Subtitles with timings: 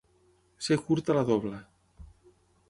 [0.67, 1.61] Ser curta la dobla.